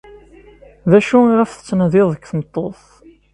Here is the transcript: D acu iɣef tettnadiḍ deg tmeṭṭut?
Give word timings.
D 0.91 0.93
acu 0.97 1.17
iɣef 1.31 1.51
tettnadiḍ 1.53 2.07
deg 2.11 2.23
tmeṭṭut? 2.29 2.81